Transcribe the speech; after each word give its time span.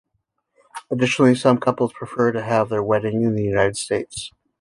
Additionally, 0.89 1.35
some 1.35 1.59
couples 1.59 1.93
prefer 1.93 2.31
to 2.31 2.41
have 2.41 2.69
their 2.69 2.81
wedding 2.81 3.21
in 3.21 3.35
the 3.35 3.43
United 3.43 3.77
States. 3.77 4.31